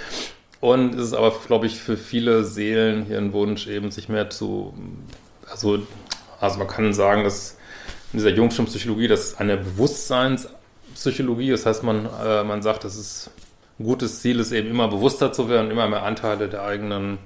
Und 0.59 0.95
es 0.95 1.07
ist 1.07 1.13
aber, 1.13 1.33
glaube 1.45 1.67
ich, 1.67 1.79
für 1.79 1.97
viele 1.97 2.43
Seelen 2.43 3.05
hier 3.05 3.17
ein 3.17 3.33
Wunsch, 3.33 3.67
eben 3.67 3.91
sich 3.91 4.09
mehr 4.09 4.29
zu, 4.29 4.73
also, 5.49 5.79
also 6.39 6.57
man 6.57 6.67
kann 6.67 6.93
sagen, 6.93 7.23
dass 7.23 7.57
in 8.13 8.19
dieser 8.19 8.31
Jungschen 8.31 8.65
Psychologie, 8.65 9.07
das 9.07 9.27
ist 9.27 9.39
eine 9.39 9.57
Bewusstseinspsychologie. 9.57 11.51
Das 11.51 11.65
heißt, 11.65 11.83
man, 11.83 12.07
äh, 12.23 12.43
man 12.43 12.61
sagt, 12.61 12.83
dass 12.83 12.95
es 12.95 13.29
ein 13.79 13.85
gutes 13.85 14.21
Ziel 14.21 14.39
ist, 14.39 14.51
eben 14.51 14.69
immer 14.69 14.87
bewusster 14.87 15.31
zu 15.31 15.49
werden, 15.49 15.69
immer 15.69 15.87
mehr 15.87 16.03
Anteile 16.03 16.47
der 16.47 16.63
eigenen 16.63 17.19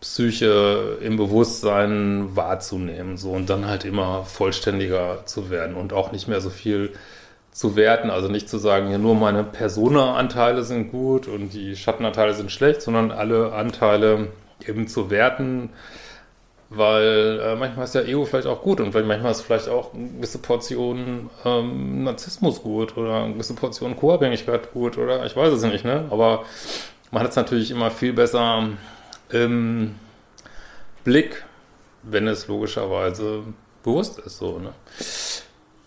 Psyche 0.00 0.98
im 1.00 1.16
Bewusstsein 1.16 2.36
wahrzunehmen, 2.36 3.16
so 3.16 3.30
und 3.30 3.48
dann 3.48 3.66
halt 3.66 3.84
immer 3.84 4.24
vollständiger 4.24 5.24
zu 5.24 5.48
werden 5.48 5.74
und 5.76 5.94
auch 5.94 6.12
nicht 6.12 6.28
mehr 6.28 6.42
so 6.42 6.50
viel 6.50 6.92
zu 7.54 7.76
werten, 7.76 8.10
also 8.10 8.26
nicht 8.26 8.48
zu 8.48 8.58
sagen, 8.58 8.90
ja, 8.90 8.98
nur 8.98 9.14
meine 9.14 9.44
Persona-Anteile 9.44 10.64
sind 10.64 10.90
gut 10.90 11.28
und 11.28 11.50
die 11.54 11.76
Schattenanteile 11.76 12.34
sind 12.34 12.50
schlecht, 12.50 12.82
sondern 12.82 13.12
alle 13.12 13.52
Anteile 13.52 14.32
eben 14.66 14.88
zu 14.88 15.08
werten, 15.08 15.70
weil 16.68 17.40
äh, 17.40 17.54
manchmal 17.54 17.84
ist 17.84 17.94
ja 17.94 18.00
Ego 18.02 18.24
vielleicht 18.24 18.48
auch 18.48 18.60
gut 18.60 18.80
und 18.80 18.92
manchmal 18.92 19.30
ist 19.30 19.42
vielleicht 19.42 19.68
auch 19.68 19.94
eine 19.94 20.08
gewisse 20.08 20.38
Portion 20.38 21.30
ähm, 21.44 22.02
Narzissmus 22.02 22.60
gut 22.60 22.96
oder 22.96 23.22
eine 23.22 23.34
gewisse 23.34 23.54
Portion 23.54 23.94
Co-Abhängigkeit 23.94 24.72
gut 24.72 24.98
oder 24.98 25.24
ich 25.24 25.36
weiß 25.36 25.52
es 25.52 25.62
nicht, 25.62 25.84
ne? 25.84 26.06
Aber 26.10 26.44
man 27.12 27.22
hat 27.22 27.30
es 27.30 27.36
natürlich 27.36 27.70
immer 27.70 27.92
viel 27.92 28.14
besser 28.14 28.68
im 29.30 29.94
Blick, 31.04 31.44
wenn 32.02 32.26
es 32.26 32.48
logischerweise 32.48 33.44
bewusst 33.84 34.18
ist, 34.18 34.38
so, 34.38 34.58
ne? 34.58 34.72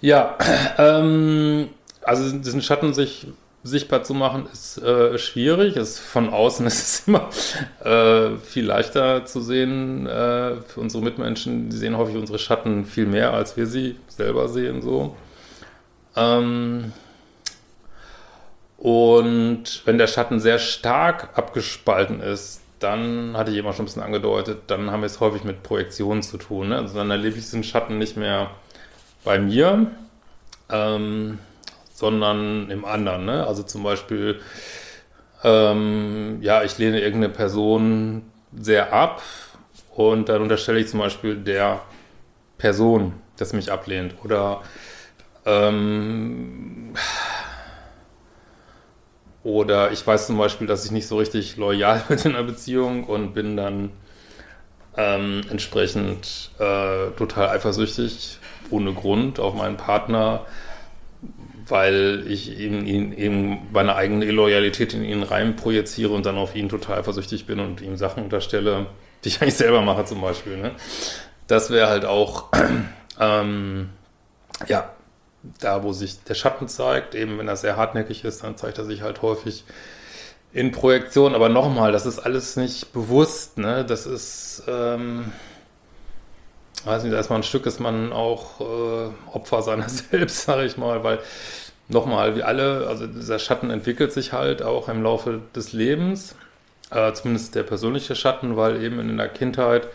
Ja, 0.02 0.38
ähm, 0.78 1.70
also 2.04 2.38
diesen 2.38 2.62
Schatten 2.62 2.94
sich 2.94 3.28
sichtbar 3.64 4.04
zu 4.04 4.14
machen, 4.14 4.48
ist 4.52 4.78
äh, 4.78 5.18
schwierig. 5.18 5.76
Ist, 5.76 6.00
von 6.00 6.30
außen 6.30 6.66
ist 6.68 6.80
es 6.80 7.08
immer 7.08 7.30
äh, 7.84 8.38
viel 8.38 8.66
leichter 8.66 9.26
zu 9.26 9.42
sehen 9.42 10.08
äh, 10.08 10.58
für 10.62 10.80
unsere 10.80 11.04
Mitmenschen. 11.04 11.70
Die 11.70 11.78
sehen 11.78 11.98
häufig 11.98 12.16
unsere 12.16 12.40
Schatten 12.40 12.86
viel 12.86 13.06
mehr, 13.06 13.34
als 13.34 13.58
wir 13.58 13.68
sie 13.68 13.98
selber 14.08 14.48
sehen. 14.48 14.82
So. 14.82 15.16
Ähm, 16.16 16.94
und 18.78 19.82
wenn 19.86 19.98
der 19.98 20.08
Schatten 20.08 20.40
sehr 20.40 20.60
stark 20.60 21.30
abgespalten 21.36 22.22
ist, 22.22 22.62
dann 22.80 23.36
hatte 23.36 23.50
ich 23.50 23.58
immer 23.58 23.74
schon 23.74 23.84
ein 23.84 23.88
bisschen 23.88 24.04
angedeutet, 24.04 24.60
dann 24.68 24.92
haben 24.92 25.02
wir 25.02 25.08
es 25.08 25.20
häufig 25.20 25.44
mit 25.44 25.64
Projektionen 25.64 26.22
zu 26.22 26.38
tun. 26.38 26.70
Ne? 26.70 26.78
Also 26.78 26.96
dann 26.96 27.10
erlebe 27.10 27.36
ich 27.36 27.44
diesen 27.44 27.64
Schatten 27.64 27.98
nicht 27.98 28.18
mehr 28.18 28.52
bei 29.28 29.40
mir, 29.40 29.88
ähm, 30.70 31.40
sondern 31.94 32.72
im 32.72 32.86
anderen. 32.86 33.26
Ne? 33.26 33.46
Also 33.46 33.62
zum 33.62 33.84
Beispiel, 33.84 34.40
ähm, 35.44 36.38
ja, 36.40 36.64
ich 36.64 36.78
lehne 36.78 37.02
irgendeine 37.02 37.34
Person 37.34 38.32
sehr 38.58 38.94
ab 38.94 39.22
und 39.94 40.30
dann 40.30 40.42
unterstelle 40.42 40.80
ich 40.80 40.88
zum 40.88 41.02
Beispiel 41.02 41.36
der 41.36 41.82
Person, 42.58 43.16
dass 43.36 43.52
mich 43.52 43.70
ablehnt. 43.70 44.16
Oder 44.24 44.62
ähm, 45.46 46.94
oder 49.44 49.92
ich 49.92 50.08
weiß 50.08 50.28
zum 50.28 50.38
Beispiel, 50.38 50.68
dass 50.68 50.86
ich 50.86 50.92
nicht 50.92 51.08
so 51.08 51.18
richtig 51.18 51.58
loyal 51.58 52.02
bin 52.08 52.20
in 52.20 52.36
einer 52.36 52.44
Beziehung 52.44 53.04
und 53.04 53.34
bin 53.34 53.58
dann 53.58 53.92
ähm, 54.96 55.42
entsprechend 55.50 56.52
äh, 56.60 57.12
total 57.18 57.50
eifersüchtig 57.50 58.40
ohne 58.72 58.94
Grund 58.94 59.40
auf 59.40 59.54
meinen 59.54 59.78
Partner, 59.78 60.46
weil 61.68 62.24
ich 62.28 62.60
eben, 62.60 62.86
ihn, 62.86 63.12
eben 63.14 63.68
meine 63.72 63.96
eigene 63.96 64.26
Illoyalität 64.26 64.94
in 64.94 65.04
ihn 65.04 65.24
rein 65.24 65.56
projiziere 65.56 66.14
und 66.14 66.26
dann 66.26 66.38
auf 66.38 66.56
ihn 66.56 66.70
total 66.70 67.04
versüchtig 67.04 67.46
bin 67.46 67.60
und 67.60 67.82
ihm 67.82 67.98
Sachen 67.98 68.24
unterstelle, 68.24 68.88
die 69.24 69.30
ich 69.30 69.42
eigentlich 69.42 69.56
selber 69.56 69.82
mache 69.82 70.06
zum 70.06 70.22
Beispiel. 70.22 70.58
Ne? 70.58 70.72
Das 71.48 71.70
wäre 71.70 71.88
halt 71.88 72.06
auch, 72.06 72.50
ähm, 73.20 73.90
ja, 74.68 74.90
da 75.60 75.84
wo 75.84 75.94
sich 75.94 76.24
der 76.24 76.36
Schatten 76.36 76.68
zeigt, 76.68 77.16
eben 77.16 77.38
wenn 77.38 77.48
er 77.48 77.56
sehr 77.56 77.78
hartnäckig 77.78 78.24
ist, 78.24 78.44
dann 78.44 78.58
zeigt 78.58 78.78
er 78.78 78.86
sich 78.86 79.02
halt 79.02 79.22
häufig 79.22 79.64
in 80.54 80.72
Projektion. 80.72 81.36
Aber 81.36 81.50
nochmal, 81.50 81.92
das 81.92 82.06
ist 82.06 82.20
alles 82.20 82.56
nicht 82.56 82.94
bewusst, 82.94 83.58
ne? 83.58 83.86
Das 83.86 84.06
ist, 84.06 84.64
ähm, 84.68 85.32
weiß 86.86 87.04
nicht, 87.04 87.30
man 87.30 87.42
ein 87.42 87.44
Stück, 87.44 87.66
ist 87.66 87.80
man 87.80 88.12
auch 88.12 88.62
äh, 88.62 89.10
Opfer 89.34 89.62
seiner 89.62 89.90
selbst, 89.90 90.44
sage 90.44 90.66
ich 90.66 90.78
mal, 90.78 91.04
weil 91.04 91.20
nochmal, 91.90 92.36
wie 92.36 92.44
alle, 92.44 92.88
also 92.88 93.08
dieser 93.08 93.40
Schatten 93.40 93.70
entwickelt 93.70 94.12
sich 94.12 94.34
halt 94.34 94.62
auch 94.62 94.90
im 94.90 95.04
Laufe 95.04 95.42
des 95.56 95.74
Lebens, 95.74 96.36
äh, 96.92 97.12
zumindest 97.14 97.56
der 97.56 97.64
persönliche 97.64 98.16
Schatten, 98.16 98.56
weil 98.56 98.84
eben 98.84 99.00
in 99.00 99.18
der 99.18 99.30
Kindheit 99.30 99.88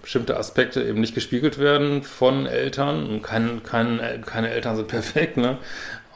bestimmte 0.00 0.36
Aspekte 0.36 0.82
eben 0.82 1.00
nicht 1.00 1.14
gespiegelt 1.14 1.58
werden 1.58 2.02
von 2.02 2.46
Eltern 2.46 3.06
und 3.08 3.22
kein, 3.22 3.62
kein, 3.62 4.00
keine 4.26 4.50
Eltern 4.50 4.76
sind 4.76 4.88
perfekt, 4.88 5.36
ne? 5.36 5.58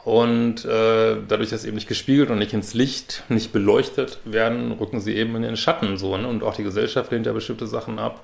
Und 0.03 0.63
äh, 0.63 1.17
dadurch, 1.27 1.49
dass 1.49 1.65
eben 1.65 1.75
nicht 1.75 1.89
gespiegelt 1.89 2.29
und 2.29 2.37
nicht 2.37 2.53
ins 2.53 2.73
Licht, 2.73 3.23
nicht 3.27 3.51
beleuchtet 3.51 4.19
werden, 4.23 4.71
rücken 4.71 5.01
sie 5.01 5.13
eben 5.13 5.35
in 5.35 5.41
den 5.41 5.57
Schatten 5.57 5.97
so. 5.97 6.15
Ne? 6.15 6.25
Und 6.25 6.43
auch 6.43 6.55
die 6.55 6.63
Gesellschaft 6.63 7.11
lehnt 7.11 7.25
ja 7.25 7.33
bestimmte 7.33 7.67
Sachen 7.67 7.99
ab. 7.99 8.23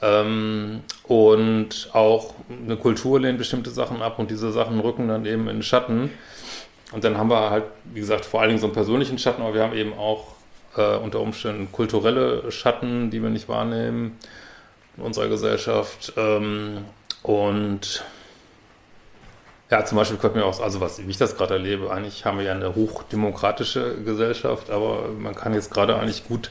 Ähm, 0.00 0.82
und 1.04 1.90
auch 1.92 2.34
eine 2.48 2.76
Kultur 2.76 3.20
lehnt 3.20 3.38
bestimmte 3.38 3.70
Sachen 3.70 4.02
ab 4.02 4.18
und 4.18 4.30
diese 4.30 4.52
Sachen 4.52 4.78
rücken 4.80 5.08
dann 5.08 5.26
eben 5.26 5.48
in 5.48 5.56
den 5.56 5.62
Schatten. 5.62 6.10
Und 6.92 7.04
dann 7.04 7.18
haben 7.18 7.30
wir 7.30 7.50
halt, 7.50 7.64
wie 7.84 8.00
gesagt, 8.00 8.24
vor 8.24 8.40
allen 8.40 8.50
Dingen 8.50 8.60
so 8.60 8.66
einen 8.66 8.74
persönlichen 8.74 9.18
Schatten, 9.18 9.42
aber 9.42 9.54
wir 9.54 9.62
haben 9.62 9.74
eben 9.74 9.92
auch 9.92 10.34
äh, 10.76 10.96
unter 10.96 11.20
Umständen 11.20 11.70
kulturelle 11.72 12.50
Schatten, 12.50 13.10
die 13.10 13.22
wir 13.22 13.30
nicht 13.30 13.48
wahrnehmen 13.48 14.16
in 14.96 15.02
unserer 15.02 15.28
Gesellschaft. 15.28 16.12
Ähm, 16.16 16.84
und 17.22 18.04
ja, 19.70 19.84
zum 19.84 19.98
Beispiel 19.98 20.16
könnte 20.16 20.38
mir 20.38 20.46
auch, 20.46 20.60
also 20.60 20.80
was, 20.80 21.06
wie 21.06 21.10
ich 21.10 21.18
das 21.18 21.36
gerade 21.36 21.54
erlebe, 21.54 21.90
eigentlich 21.90 22.24
haben 22.24 22.38
wir 22.38 22.44
ja 22.44 22.52
eine 22.52 22.74
hochdemokratische 22.74 23.96
Gesellschaft, 24.02 24.70
aber 24.70 25.08
man 25.18 25.34
kann 25.34 25.52
jetzt 25.52 25.70
gerade 25.70 25.96
eigentlich 25.96 26.26
gut 26.26 26.50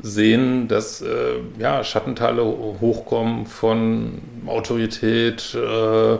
sehen, 0.00 0.68
dass 0.68 1.02
äh, 1.02 1.40
ja, 1.58 1.82
Schattenteile 1.82 2.44
hochkommen 2.44 3.46
von 3.46 4.22
Autorität, 4.46 5.54
äh, 5.54 6.18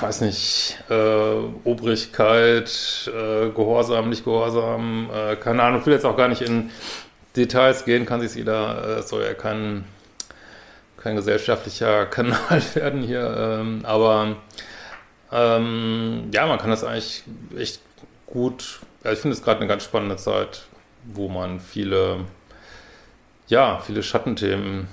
weiß 0.00 0.22
nicht, 0.22 0.78
äh, 0.88 1.34
Obrigkeit, 1.64 3.10
äh, 3.12 3.50
Gehorsam, 3.50 4.08
nicht 4.08 4.24
Gehorsam, 4.24 5.10
äh, 5.14 5.36
keine 5.36 5.62
Ahnung, 5.62 5.80
ich 5.80 5.86
will 5.86 5.94
jetzt 5.94 6.06
auch 6.06 6.16
gar 6.16 6.28
nicht 6.28 6.42
in 6.42 6.70
Details 7.36 7.84
gehen, 7.84 8.06
kann 8.06 8.20
sich 8.20 8.34
jeder, 8.34 8.98
äh, 8.98 9.02
soll 9.02 9.22
ja 9.22 9.34
kein, 9.34 9.84
kein 10.96 11.16
gesellschaftlicher 11.16 12.06
Kanal 12.10 12.62
werden 12.74 13.02
hier, 13.02 13.58
ähm, 13.60 13.80
aber 13.82 14.36
ähm, 15.30 16.30
ja, 16.32 16.46
man 16.46 16.58
kann 16.58 16.70
das 16.70 16.84
eigentlich 16.84 17.24
echt 17.56 17.80
gut, 18.26 18.80
ja, 19.04 19.12
ich 19.12 19.18
finde 19.18 19.36
es 19.36 19.42
gerade 19.42 19.60
eine 19.60 19.68
ganz 19.68 19.84
spannende 19.84 20.16
Zeit, 20.16 20.62
wo 21.04 21.28
man 21.28 21.60
viele, 21.60 22.24
ja, 23.48 23.80
viele 23.80 24.02
Schattenthemen 24.02 24.88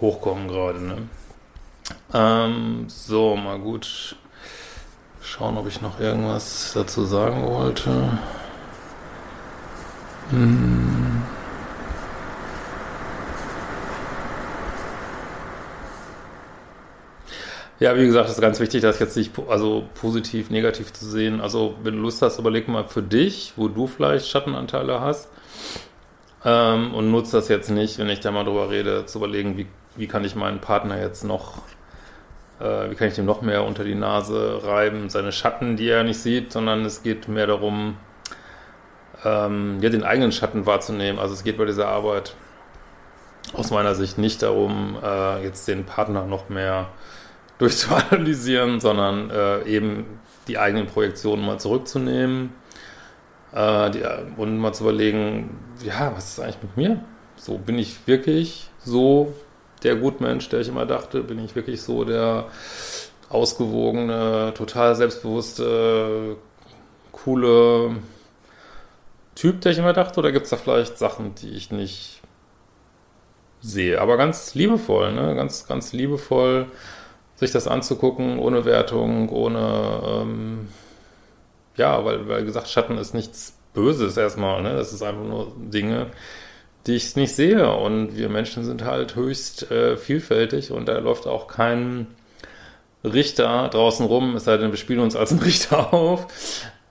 hochkommen 0.00 0.48
gerade. 0.48 0.80
Ne? 0.80 0.96
Ähm, 2.12 2.84
so, 2.88 3.36
mal 3.36 3.58
gut 3.58 4.16
schauen, 5.22 5.56
ob 5.56 5.66
ich 5.66 5.80
noch 5.80 6.00
irgendwas 6.00 6.72
dazu 6.74 7.04
sagen 7.04 7.46
wollte. 7.46 8.18
Hm. 10.30 10.81
Ja, 17.82 17.96
wie 17.96 18.06
gesagt, 18.06 18.28
es 18.28 18.36
ist 18.36 18.40
ganz 18.40 18.60
wichtig, 18.60 18.82
das 18.82 19.00
jetzt 19.00 19.16
nicht 19.16 19.32
also 19.48 19.82
positiv, 20.00 20.50
negativ 20.50 20.92
zu 20.92 21.04
sehen. 21.04 21.40
Also, 21.40 21.74
wenn 21.82 21.96
du 21.96 22.02
Lust 22.02 22.22
hast, 22.22 22.38
überleg 22.38 22.68
mal 22.68 22.84
für 22.84 23.02
dich, 23.02 23.54
wo 23.56 23.66
du 23.66 23.88
vielleicht 23.88 24.28
Schattenanteile 24.28 25.00
hast. 25.00 25.28
Ähm, 26.44 26.94
und 26.94 27.10
nutze 27.10 27.38
das 27.38 27.48
jetzt 27.48 27.70
nicht, 27.70 27.98
wenn 27.98 28.08
ich 28.08 28.20
da 28.20 28.30
mal 28.30 28.44
drüber 28.44 28.70
rede, 28.70 29.04
zu 29.06 29.18
überlegen, 29.18 29.58
wie, 29.58 29.66
wie 29.96 30.06
kann 30.06 30.24
ich 30.24 30.36
meinen 30.36 30.60
Partner 30.60 31.00
jetzt 31.00 31.24
noch, 31.24 31.58
äh, 32.60 32.88
wie 32.88 32.94
kann 32.94 33.08
ich 33.08 33.14
dem 33.14 33.24
noch 33.24 33.42
mehr 33.42 33.64
unter 33.64 33.82
die 33.82 33.96
Nase 33.96 34.60
reiben, 34.62 35.10
seine 35.10 35.32
Schatten, 35.32 35.76
die 35.76 35.88
er 35.88 36.04
nicht 36.04 36.20
sieht, 36.20 36.52
sondern 36.52 36.84
es 36.84 37.02
geht 37.02 37.26
mehr 37.26 37.48
darum, 37.48 37.96
ähm, 39.24 39.78
ja, 39.80 39.90
den 39.90 40.04
eigenen 40.04 40.30
Schatten 40.30 40.66
wahrzunehmen. 40.66 41.18
Also 41.18 41.34
es 41.34 41.42
geht 41.42 41.58
bei 41.58 41.64
dieser 41.64 41.88
Arbeit 41.88 42.36
aus 43.54 43.72
meiner 43.72 43.96
Sicht 43.96 44.18
nicht 44.18 44.40
darum, 44.40 44.96
äh, 45.02 45.42
jetzt 45.42 45.66
den 45.66 45.84
Partner 45.84 46.24
noch 46.26 46.48
mehr 46.48 46.86
durchzuanalysieren, 47.62 48.80
sondern 48.80 49.30
äh, 49.30 49.62
eben 49.64 50.04
die 50.48 50.58
eigenen 50.58 50.86
Projektionen 50.86 51.46
mal 51.46 51.60
zurückzunehmen 51.60 52.52
äh, 53.52 53.90
die, 53.90 54.02
und 54.36 54.58
mal 54.58 54.72
zu 54.72 54.84
überlegen, 54.84 55.50
ja, 55.84 56.12
was 56.14 56.30
ist 56.30 56.40
eigentlich 56.40 56.62
mit 56.62 56.76
mir? 56.76 57.04
So 57.36 57.58
bin 57.58 57.78
ich 57.78 58.06
wirklich 58.06 58.68
so 58.84 59.32
der 59.84 59.96
Gutmensch, 59.96 60.48
der 60.48 60.60
ich 60.60 60.68
immer 60.68 60.86
dachte, 60.86 61.22
bin 61.22 61.44
ich 61.44 61.54
wirklich 61.54 61.82
so 61.82 62.04
der 62.04 62.46
ausgewogene, 63.28 64.52
total 64.54 64.94
selbstbewusste, 64.94 66.36
coole 67.12 67.96
Typ, 69.34 69.60
der 69.60 69.72
ich 69.72 69.78
immer 69.78 69.92
dachte, 69.92 70.18
oder 70.20 70.32
gibt 70.32 70.44
es 70.44 70.50
da 70.50 70.56
vielleicht 70.56 70.98
Sachen, 70.98 71.34
die 71.36 71.50
ich 71.50 71.70
nicht 71.70 72.20
sehe? 73.60 74.00
Aber 74.00 74.16
ganz 74.16 74.54
liebevoll, 74.54 75.12
ne? 75.12 75.34
Ganz, 75.34 75.66
ganz 75.66 75.92
liebevoll, 75.92 76.66
sich 77.36 77.50
das 77.50 77.66
anzugucken, 77.66 78.38
ohne 78.38 78.64
Wertung, 78.64 79.28
ohne 79.28 80.02
ähm, 80.04 80.68
ja, 81.76 82.04
weil, 82.04 82.28
weil 82.28 82.44
gesagt, 82.44 82.68
Schatten 82.68 82.98
ist 82.98 83.14
nichts 83.14 83.56
Böses 83.74 84.16
erstmal, 84.16 84.62
ne? 84.62 84.74
Das 84.74 84.92
ist 84.92 85.02
einfach 85.02 85.24
nur 85.24 85.52
Dinge, 85.56 86.08
die 86.86 86.94
ich 86.94 87.16
nicht 87.16 87.34
sehe. 87.34 87.74
Und 87.74 88.16
wir 88.16 88.28
Menschen 88.28 88.64
sind 88.64 88.84
halt 88.84 89.16
höchst 89.16 89.70
äh, 89.70 89.96
vielfältig 89.96 90.70
und 90.72 90.86
da 90.88 90.98
läuft 90.98 91.26
auch 91.26 91.48
kein 91.48 92.06
Richter 93.04 93.68
draußen 93.68 94.06
rum, 94.06 94.36
es 94.36 94.44
sei 94.44 94.56
denn, 94.56 94.70
wir 94.70 94.78
spielen 94.78 95.00
uns 95.00 95.16
als 95.16 95.32
ein 95.32 95.38
Richter 95.44 95.92
auf, 95.92 96.26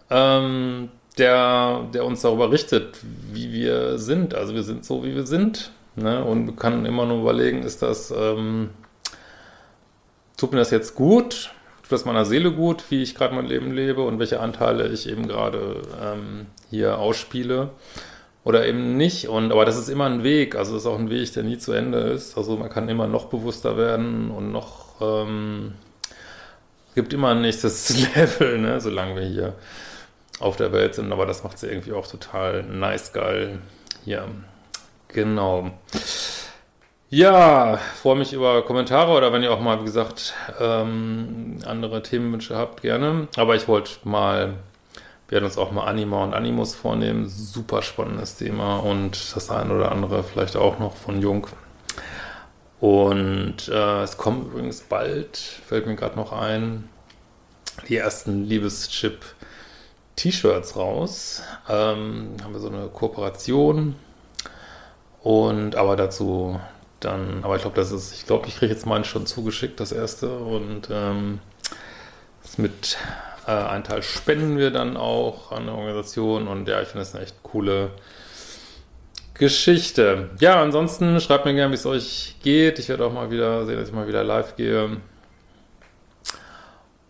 ähm, 0.09 0.89
der, 1.17 1.87
der 1.93 2.05
uns 2.05 2.21
darüber 2.21 2.51
richtet, 2.51 2.97
wie 3.31 3.51
wir 3.53 3.97
sind. 3.97 4.33
Also 4.33 4.55
wir 4.55 4.63
sind 4.63 4.83
so, 4.83 5.03
wie 5.03 5.15
wir 5.15 5.25
sind. 5.25 5.71
Ne? 5.95 6.23
Und 6.23 6.47
wir 6.47 6.55
können 6.55 6.85
immer 6.85 7.05
nur 7.05 7.19
überlegen, 7.21 7.63
ist 7.63 7.81
das, 7.81 8.11
ähm, 8.11 8.69
tut 10.41 10.51
mir 10.51 10.59
das 10.59 10.71
jetzt 10.71 10.95
gut? 10.95 11.51
Tut 11.83 11.91
das 11.91 12.05
meiner 12.05 12.25
Seele 12.25 12.51
gut, 12.51 12.83
wie 12.89 13.01
ich 13.01 13.15
gerade 13.15 13.33
mein 13.33 13.47
Leben 13.47 13.71
lebe 13.71 14.01
und 14.01 14.19
welche 14.19 14.39
Anteile 14.39 14.89
ich 14.89 15.07
eben 15.07 15.27
gerade 15.27 15.81
ähm, 16.01 16.47
hier 16.69 16.99
ausspiele? 16.99 17.69
oder 18.43 18.65
eben 18.65 18.97
nicht. 18.97 19.27
Und 19.27 19.51
aber 19.51 19.65
das 19.65 19.77
ist 19.77 19.89
immer 19.89 20.05
ein 20.05 20.23
Weg. 20.23 20.55
Also 20.55 20.75
es 20.75 20.83
ist 20.83 20.87
auch 20.87 20.97
ein 20.97 21.09
Weg, 21.09 21.31
der 21.33 21.43
nie 21.43 21.57
zu 21.57 21.73
Ende 21.73 21.99
ist. 21.99 22.37
Also 22.37 22.57
man 22.57 22.69
kann 22.69 22.89
immer 22.89 23.07
noch 23.07 23.25
bewusster 23.25 23.77
werden 23.77 24.31
und 24.31 24.51
noch 24.51 25.01
ähm, 25.01 25.73
gibt 26.95 27.13
immer 27.13 27.29
ein 27.29 27.41
nächstes 27.41 28.07
Level, 28.15 28.57
ne, 28.57 28.81
solange 28.81 29.15
wir 29.15 29.27
hier 29.27 29.53
auf 30.39 30.55
der 30.55 30.71
Welt 30.71 30.95
sind. 30.95 31.11
Aber 31.11 31.25
das 31.25 31.43
macht 31.43 31.59
sie 31.59 31.67
irgendwie 31.67 31.93
auch 31.93 32.07
total 32.07 32.63
nice 32.63 33.13
geil 33.13 33.59
hier. 34.03 34.27
Genau. 35.09 35.71
Ja, 37.11 37.77
freue 37.77 38.15
mich 38.15 38.31
über 38.33 38.63
Kommentare 38.63 39.11
oder 39.11 39.31
wenn 39.33 39.43
ihr 39.43 39.51
auch 39.51 39.59
mal, 39.59 39.81
wie 39.81 39.85
gesagt, 39.85 40.33
ähm, 40.59 41.59
andere 41.65 42.01
Themenwünsche 42.01 42.55
habt, 42.55 42.81
gerne. 42.81 43.27
Aber 43.35 43.55
ich 43.55 43.67
wollte 43.67 43.91
mal 44.05 44.55
wir 45.31 45.37
werden 45.37 45.45
uns 45.45 45.57
auch 45.57 45.71
mal 45.71 45.85
Anima 45.85 46.25
und 46.25 46.33
Animus 46.33 46.75
vornehmen. 46.75 47.29
Super 47.29 47.83
spannendes 47.83 48.35
Thema 48.35 48.79
und 48.79 49.33
das 49.33 49.49
eine 49.49 49.73
oder 49.73 49.89
andere 49.89 50.23
vielleicht 50.23 50.57
auch 50.57 50.77
noch 50.77 50.97
von 50.97 51.21
Jung. 51.21 51.47
Und 52.81 53.69
äh, 53.69 54.03
es 54.03 54.17
kommen 54.17 54.47
übrigens 54.47 54.81
bald, 54.81 55.37
fällt 55.37 55.87
mir 55.87 55.95
gerade 55.95 56.17
noch 56.17 56.33
ein, 56.33 56.89
die 57.87 57.95
ersten 57.95 58.43
Liebeschip 58.43 59.23
T-Shirts 60.17 60.75
raus. 60.75 61.43
Ähm, 61.69 62.35
haben 62.43 62.51
wir 62.51 62.59
so 62.59 62.67
eine 62.67 62.87
Kooperation. 62.87 63.95
Und 65.21 65.77
aber 65.77 65.95
dazu 65.95 66.59
dann, 67.01 67.43
aber 67.43 67.55
ich 67.55 67.61
glaube, 67.61 67.75
das 67.75 67.91
ist, 67.91 68.13
ich 68.13 68.25
glaube, 68.25 68.47
ich 68.47 68.57
kriege 68.57 68.71
jetzt 68.71 68.85
meinen 68.85 69.03
schon 69.03 69.25
zugeschickt, 69.25 69.79
das 69.79 69.91
erste. 69.91 70.37
Und 70.37 70.89
ähm, 70.91 71.39
mit 72.57 72.97
äh, 73.47 73.51
ein 73.51 73.83
Teil 73.83 74.03
spenden 74.03 74.57
wir 74.57 74.71
dann 74.71 74.97
auch 74.97 75.51
an 75.51 75.63
eine 75.63 75.73
Organisation 75.73 76.47
und 76.47 76.67
ja, 76.67 76.81
ich 76.81 76.87
finde 76.87 76.99
das 76.99 77.13
eine 77.13 77.23
echt 77.23 77.43
coole 77.43 77.91
Geschichte. 79.33 80.29
Ja, 80.39 80.61
ansonsten 80.61 81.19
schreibt 81.19 81.45
mir 81.45 81.53
gerne, 81.53 81.71
wie 81.71 81.75
es 81.75 81.85
euch 81.85 82.35
geht. 82.43 82.77
Ich 82.79 82.89
werde 82.89 83.05
auch 83.05 83.13
mal 83.13 83.31
wieder 83.31 83.65
sehen, 83.65 83.77
dass 83.77 83.89
ich 83.89 83.93
mal 83.93 84.07
wieder 84.07 84.23
live 84.23 84.55
gehe. 84.55 84.97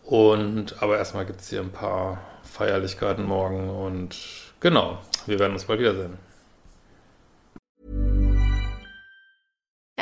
Und 0.04 0.82
aber 0.82 0.98
erstmal 0.98 1.26
gibt 1.26 1.42
es 1.42 1.50
hier 1.50 1.62
ein 1.62 1.72
paar 1.72 2.22
Feierlichkeiten 2.44 3.26
morgen 3.26 3.70
und 3.70 4.16
genau, 4.60 5.00
wir 5.26 5.40
werden 5.40 5.54
uns 5.54 5.66
bald 5.66 5.80
wiedersehen. 5.80 6.18